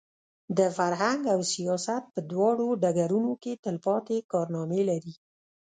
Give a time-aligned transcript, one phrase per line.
[0.57, 5.13] د فرهنګ او سیاست په دواړو ډګرونو کې تلپاتې کارنامې لري.